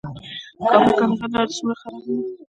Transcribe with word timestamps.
د 0.59 0.61
کابل- 0.73 0.91
کندهار 0.99 1.29
لاره 1.33 1.53
څومره 1.57 1.75
خرابه 1.81 2.11
ده؟ 2.15 2.15